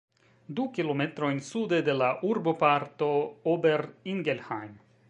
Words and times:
Du 0.59 0.61
kilometrojn 0.77 1.41
sude 1.49 1.81
de 1.91 1.97
la 1.99 2.09
urboparto 2.31 3.13
Ober-Ingelheim. 3.55 4.79